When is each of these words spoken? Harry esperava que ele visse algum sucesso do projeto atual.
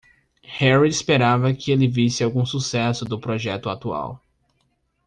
Harry 0.57 0.89
esperava 0.89 1.53
que 1.53 1.71
ele 1.71 1.87
visse 1.87 2.23
algum 2.23 2.43
sucesso 2.43 3.05
do 3.05 3.19
projeto 3.19 3.69
atual. 3.69 4.19